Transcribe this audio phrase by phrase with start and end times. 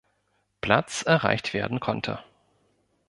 [0.61, 2.23] Platz erreicht werden konnte.